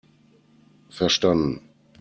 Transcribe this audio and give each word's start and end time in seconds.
Verstanden! 0.89 1.61